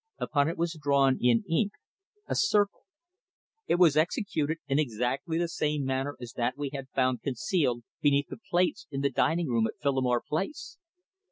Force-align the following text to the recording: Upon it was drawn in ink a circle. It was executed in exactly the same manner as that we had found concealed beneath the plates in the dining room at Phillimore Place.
Upon 0.17 0.49
it 0.49 0.57
was 0.57 0.79
drawn 0.81 1.19
in 1.21 1.43
ink 1.47 1.73
a 2.25 2.33
circle. 2.33 2.87
It 3.67 3.75
was 3.75 3.95
executed 3.95 4.57
in 4.67 4.79
exactly 4.79 5.37
the 5.37 5.47
same 5.47 5.85
manner 5.85 6.17
as 6.19 6.33
that 6.37 6.57
we 6.57 6.71
had 6.73 6.89
found 6.95 7.21
concealed 7.21 7.83
beneath 8.01 8.29
the 8.29 8.39
plates 8.49 8.87
in 8.89 9.01
the 9.01 9.11
dining 9.11 9.47
room 9.47 9.67
at 9.67 9.77
Phillimore 9.79 10.23
Place. 10.27 10.79